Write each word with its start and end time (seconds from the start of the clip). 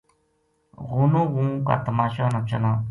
غونو 0.87 1.21
غون 1.33 1.49
کا 1.67 1.75
تماشا 1.85 2.25
نا 2.33 2.39
چلاں‘‘ 2.49 2.75